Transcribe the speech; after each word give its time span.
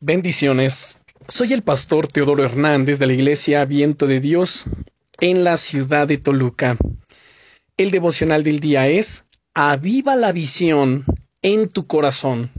Bendiciones. 0.00 1.00
Soy 1.26 1.52
el 1.52 1.62
pastor 1.62 2.06
Teodoro 2.06 2.44
Hernández 2.44 3.00
de 3.00 3.06
la 3.08 3.14
Iglesia 3.14 3.64
Viento 3.64 4.06
de 4.06 4.20
Dios 4.20 4.66
en 5.18 5.42
la 5.42 5.56
ciudad 5.56 6.06
de 6.06 6.18
Toluca. 6.18 6.76
El 7.76 7.90
devocional 7.90 8.44
del 8.44 8.60
día 8.60 8.86
es 8.86 9.24
Aviva 9.54 10.14
la 10.14 10.30
visión 10.30 11.04
en 11.42 11.68
tu 11.68 11.88
corazón. 11.88 12.52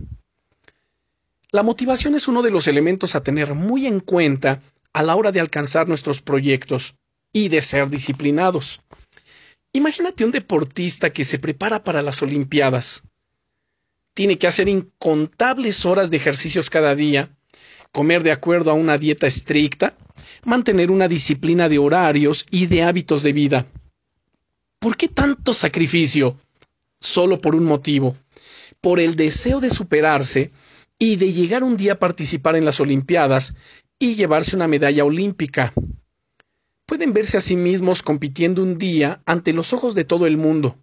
La 1.51 1.63
motivación 1.63 2.13
es 2.13 2.27
uno 2.27 2.41
de 2.41 2.51
los 2.51 2.67
elementos 2.67 3.15
a 3.15 3.23
tener 3.23 3.53
muy 3.53 3.87
en 3.87 4.01
cuenta 4.01 4.59
a 4.91 5.01
la 5.01 5.15
hora 5.15 5.31
de 5.31 5.39
alcanzar 5.39 5.87
nuestros 5.87 6.21
proyectos 6.21 6.95
y 7.31 7.47
de 7.47 7.61
ser 7.61 7.89
disciplinados. 7.89 8.81
Imagínate 9.71 10.25
un 10.25 10.31
deportista 10.31 11.13
que 11.13 11.23
se 11.23 11.39
prepara 11.39 11.85
para 11.85 12.01
las 12.01 12.21
Olimpiadas 12.21 13.03
tiene 14.19 14.37
que 14.37 14.47
hacer 14.47 14.67
incontables 14.67 15.85
horas 15.85 16.09
de 16.09 16.17
ejercicios 16.17 16.69
cada 16.69 16.93
día, 16.93 17.29
comer 17.93 18.21
de 18.21 18.33
acuerdo 18.33 18.69
a 18.69 18.73
una 18.73 18.97
dieta 18.97 19.27
estricta, 19.27 19.95
mantener 20.43 20.91
una 20.91 21.07
disciplina 21.07 21.69
de 21.69 21.77
horarios 21.77 22.45
y 22.51 22.65
de 22.65 22.83
hábitos 22.83 23.23
de 23.23 23.31
vida. 23.31 23.65
¿Por 24.77 24.97
qué 24.97 25.07
tanto 25.07 25.53
sacrificio? 25.53 26.37
Solo 26.99 27.39
por 27.39 27.55
un 27.55 27.63
motivo, 27.63 28.17
por 28.81 28.99
el 28.99 29.15
deseo 29.15 29.61
de 29.61 29.69
superarse 29.69 30.51
y 30.97 31.15
de 31.15 31.31
llegar 31.31 31.63
un 31.63 31.77
día 31.77 31.93
a 31.93 31.99
participar 31.99 32.57
en 32.57 32.65
las 32.65 32.81
Olimpiadas 32.81 33.55
y 33.99 34.15
llevarse 34.15 34.53
una 34.53 34.67
medalla 34.67 35.05
olímpica. 35.05 35.71
Pueden 36.85 37.13
verse 37.13 37.37
a 37.37 37.41
sí 37.41 37.55
mismos 37.55 38.03
compitiendo 38.03 38.63
un 38.63 38.77
día 38.77 39.21
ante 39.25 39.53
los 39.53 39.71
ojos 39.71 39.95
de 39.95 40.03
todo 40.03 40.27
el 40.27 40.35
mundo 40.35 40.77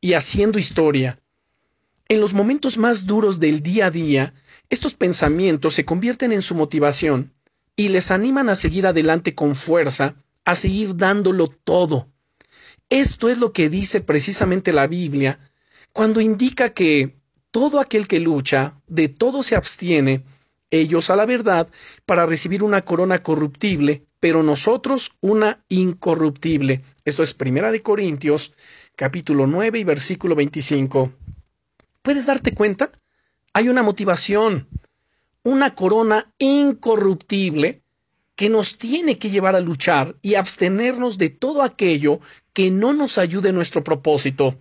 y 0.00 0.14
haciendo 0.14 0.58
historia, 0.58 1.21
en 2.12 2.20
los 2.20 2.34
momentos 2.34 2.76
más 2.76 3.06
duros 3.06 3.40
del 3.40 3.62
día 3.62 3.86
a 3.86 3.90
día, 3.90 4.34
estos 4.68 4.92
pensamientos 4.92 5.72
se 5.72 5.86
convierten 5.86 6.30
en 6.30 6.42
su 6.42 6.54
motivación 6.54 7.32
y 7.74 7.88
les 7.88 8.10
animan 8.10 8.50
a 8.50 8.54
seguir 8.54 8.86
adelante 8.86 9.34
con 9.34 9.54
fuerza, 9.54 10.14
a 10.44 10.54
seguir 10.54 10.94
dándolo 10.94 11.48
todo. 11.48 12.08
Esto 12.90 13.30
es 13.30 13.38
lo 13.38 13.54
que 13.54 13.70
dice 13.70 14.02
precisamente 14.02 14.74
la 14.74 14.86
Biblia 14.88 15.40
cuando 15.94 16.20
indica 16.20 16.74
que 16.74 17.16
todo 17.50 17.80
aquel 17.80 18.06
que 18.06 18.20
lucha, 18.20 18.78
de 18.88 19.08
todo 19.08 19.42
se 19.42 19.56
abstiene, 19.56 20.22
ellos 20.70 21.08
a 21.08 21.16
la 21.16 21.24
verdad, 21.24 21.66
para 22.04 22.26
recibir 22.26 22.62
una 22.62 22.82
corona 22.82 23.22
corruptible, 23.22 24.04
pero 24.20 24.42
nosotros 24.42 25.12
una 25.22 25.64
incorruptible. 25.70 26.82
Esto 27.06 27.22
es 27.22 27.32
Primera 27.32 27.72
de 27.72 27.80
Corintios, 27.80 28.52
capítulo 28.96 29.46
9 29.46 29.78
y 29.78 29.84
versículo 29.84 30.34
25. 30.34 31.21
¿Puedes 32.02 32.26
darte 32.26 32.52
cuenta? 32.52 32.90
Hay 33.52 33.68
una 33.68 33.84
motivación, 33.84 34.68
una 35.44 35.76
corona 35.76 36.34
incorruptible 36.38 37.82
que 38.34 38.48
nos 38.48 38.76
tiene 38.76 39.18
que 39.18 39.30
llevar 39.30 39.54
a 39.54 39.60
luchar 39.60 40.16
y 40.20 40.34
abstenernos 40.34 41.16
de 41.16 41.30
todo 41.30 41.62
aquello 41.62 42.20
que 42.52 42.72
no 42.72 42.92
nos 42.92 43.18
ayude 43.18 43.50
en 43.50 43.54
nuestro 43.54 43.84
propósito. 43.84 44.58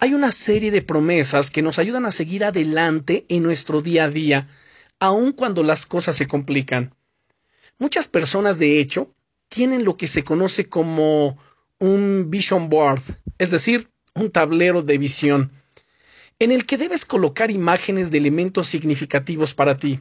Hay 0.00 0.14
una 0.14 0.32
serie 0.32 0.72
de 0.72 0.82
promesas 0.82 1.52
que 1.52 1.62
nos 1.62 1.78
ayudan 1.78 2.06
a 2.06 2.10
seguir 2.10 2.44
adelante 2.44 3.24
en 3.28 3.44
nuestro 3.44 3.82
día 3.82 4.04
a 4.04 4.08
día, 4.08 4.48
aun 4.98 5.30
cuando 5.30 5.62
las 5.62 5.86
cosas 5.86 6.16
se 6.16 6.26
complican. 6.26 6.92
Muchas 7.78 8.08
personas, 8.08 8.58
de 8.58 8.80
hecho, 8.80 9.14
tienen 9.48 9.84
lo 9.84 9.96
que 9.96 10.08
se 10.08 10.24
conoce 10.24 10.68
como 10.68 11.38
un 11.78 12.30
vision 12.30 12.68
board, 12.68 13.02
es 13.38 13.52
decir, 13.52 13.90
un 14.14 14.30
tablero 14.30 14.82
de 14.82 14.98
visión 14.98 15.52
en 16.40 16.52
el 16.52 16.64
que 16.64 16.78
debes 16.78 17.04
colocar 17.04 17.50
imágenes 17.50 18.10
de 18.10 18.16
elementos 18.16 18.66
significativos 18.66 19.54
para 19.54 19.76
ti, 19.76 20.00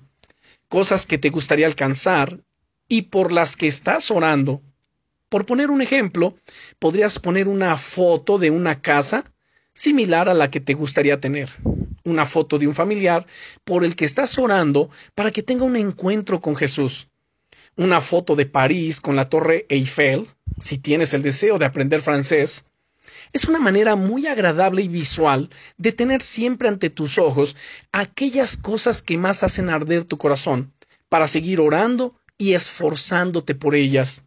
cosas 0.69 1.05
que 1.05 1.17
te 1.17 1.29
gustaría 1.29 1.67
alcanzar 1.67 2.39
y 2.87 3.03
por 3.03 3.33
las 3.33 3.57
que 3.57 3.67
estás 3.67 4.09
orando. 4.09 4.61
Por 5.27 5.45
poner 5.45 5.69
un 5.69 5.81
ejemplo, 5.81 6.37
podrías 6.79 7.19
poner 7.19 7.49
una 7.49 7.77
foto 7.77 8.37
de 8.37 8.51
una 8.51 8.81
casa 8.81 9.25
similar 9.73 10.29
a 10.29 10.33
la 10.33 10.49
que 10.49 10.61
te 10.61 10.73
gustaría 10.73 11.19
tener, 11.19 11.49
una 12.05 12.25
foto 12.25 12.57
de 12.57 12.67
un 12.67 12.73
familiar 12.73 13.27
por 13.65 13.83
el 13.83 13.97
que 13.97 14.05
estás 14.05 14.37
orando 14.39 14.89
para 15.15 15.31
que 15.31 15.43
tenga 15.43 15.65
un 15.65 15.75
encuentro 15.75 16.39
con 16.39 16.55
Jesús, 16.55 17.09
una 17.75 17.99
foto 17.99 18.37
de 18.37 18.45
París 18.45 19.01
con 19.01 19.17
la 19.17 19.27
torre 19.27 19.65
Eiffel, 19.67 20.25
si 20.57 20.77
tienes 20.77 21.13
el 21.13 21.21
deseo 21.21 21.57
de 21.57 21.65
aprender 21.65 22.01
francés, 22.01 22.65
es 23.33 23.45
una 23.45 23.59
manera 23.59 23.95
muy 23.95 24.27
agradable 24.27 24.81
y 24.81 24.87
visual 24.87 25.49
de 25.77 25.91
tener 25.91 26.21
siempre 26.21 26.67
ante 26.67 26.89
tus 26.89 27.17
ojos 27.17 27.55
aquellas 27.91 28.57
cosas 28.57 29.01
que 29.01 29.17
más 29.17 29.43
hacen 29.43 29.69
arder 29.69 30.03
tu 30.03 30.17
corazón, 30.17 30.73
para 31.09 31.27
seguir 31.27 31.59
orando 31.59 32.15
y 32.37 32.53
esforzándote 32.53 33.55
por 33.55 33.75
ellas. 33.75 34.25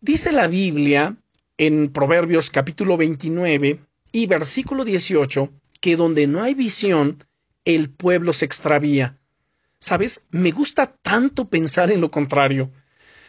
Dice 0.00 0.32
la 0.32 0.46
Biblia 0.46 1.16
en 1.58 1.90
Proverbios 1.92 2.50
capítulo 2.50 2.96
29 2.96 3.80
y 4.12 4.26
versículo 4.26 4.84
18 4.84 5.50
que 5.80 5.96
donde 5.96 6.26
no 6.26 6.42
hay 6.42 6.54
visión, 6.54 7.24
el 7.64 7.90
pueblo 7.90 8.32
se 8.32 8.44
extravía. 8.44 9.18
¿Sabes? 9.78 10.26
Me 10.30 10.50
gusta 10.50 10.86
tanto 10.86 11.48
pensar 11.48 11.90
en 11.90 12.00
lo 12.00 12.10
contrario. 12.10 12.70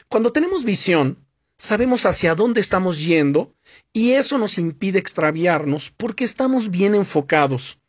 Cuando 0.07 0.31
tenemos 0.31 0.63
visión, 0.63 1.17
sabemos 1.57 2.05
hacia 2.05 2.35
dónde 2.35 2.61
estamos 2.61 3.03
yendo 3.03 3.51
y 3.91 4.11
eso 4.11 4.37
nos 4.37 4.57
impide 4.57 4.99
extraviarnos 4.99 5.91
porque 5.91 6.23
estamos 6.23 6.69
bien 6.69 6.95
enfocados. 6.95 7.79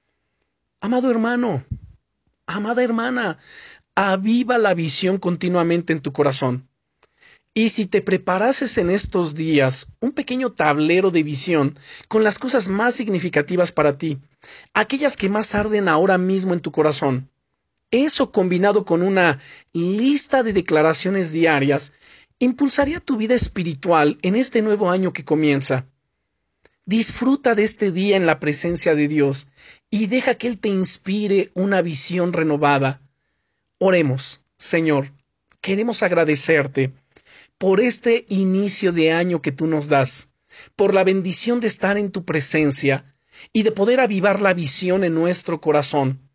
Amado 0.80 1.10
hermano, 1.10 1.64
amada 2.46 2.82
hermana, 2.82 3.38
aviva 3.94 4.58
la 4.58 4.74
visión 4.74 5.18
continuamente 5.18 5.92
en 5.92 6.00
tu 6.00 6.12
corazón. 6.12 6.68
Y 7.52 7.70
si 7.70 7.86
te 7.86 8.02
preparases 8.02 8.78
en 8.78 8.88
estos 8.88 9.34
días 9.34 9.88
un 10.00 10.12
pequeño 10.12 10.52
tablero 10.52 11.10
de 11.10 11.24
visión 11.24 11.76
con 12.06 12.22
las 12.22 12.38
cosas 12.38 12.68
más 12.68 12.94
significativas 12.94 13.72
para 13.72 13.98
ti, 13.98 14.18
aquellas 14.74 15.16
que 15.16 15.28
más 15.28 15.56
arden 15.56 15.88
ahora 15.88 16.18
mismo 16.18 16.54
en 16.54 16.60
tu 16.60 16.70
corazón, 16.70 17.28
eso 17.90 18.30
combinado 18.30 18.84
con 18.84 19.02
una 19.02 19.40
lista 19.72 20.42
de 20.42 20.52
declaraciones 20.52 21.32
diarias 21.32 21.92
impulsaría 22.38 23.00
tu 23.00 23.16
vida 23.16 23.34
espiritual 23.34 24.18
en 24.22 24.36
este 24.36 24.62
nuevo 24.62 24.90
año 24.90 25.12
que 25.12 25.24
comienza. 25.24 25.86
Disfruta 26.84 27.54
de 27.54 27.64
este 27.64 27.92
día 27.92 28.16
en 28.16 28.26
la 28.26 28.40
presencia 28.40 28.94
de 28.94 29.08
Dios 29.08 29.48
y 29.90 30.06
deja 30.06 30.34
que 30.34 30.48
Él 30.48 30.58
te 30.58 30.68
inspire 30.68 31.50
una 31.54 31.82
visión 31.82 32.32
renovada. 32.32 33.02
Oremos, 33.78 34.42
Señor, 34.56 35.12
queremos 35.60 36.02
agradecerte 36.02 36.92
por 37.58 37.80
este 37.80 38.24
inicio 38.28 38.92
de 38.92 39.12
año 39.12 39.42
que 39.42 39.52
tú 39.52 39.66
nos 39.66 39.88
das, 39.88 40.30
por 40.76 40.94
la 40.94 41.04
bendición 41.04 41.60
de 41.60 41.66
estar 41.66 41.98
en 41.98 42.10
tu 42.10 42.24
presencia 42.24 43.14
y 43.52 43.64
de 43.64 43.72
poder 43.72 44.00
avivar 44.00 44.40
la 44.40 44.54
visión 44.54 45.04
en 45.04 45.14
nuestro 45.14 45.60
corazón 45.60 46.27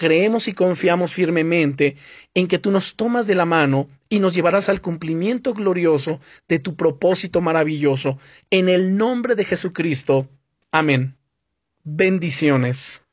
creemos 0.00 0.48
y 0.48 0.54
confiamos 0.54 1.12
firmemente 1.12 1.94
en 2.32 2.46
que 2.46 2.58
tú 2.58 2.70
nos 2.70 2.96
tomas 2.96 3.26
de 3.26 3.34
la 3.34 3.44
mano 3.44 3.86
y 4.08 4.18
nos 4.18 4.32
llevarás 4.32 4.70
al 4.70 4.80
cumplimiento 4.80 5.52
glorioso 5.52 6.22
de 6.48 6.58
tu 6.58 6.74
propósito 6.74 7.42
maravilloso. 7.42 8.18
En 8.48 8.70
el 8.70 8.96
nombre 8.96 9.34
de 9.34 9.44
Jesucristo. 9.44 10.26
Amén. 10.72 11.18
Bendiciones. 11.84 13.04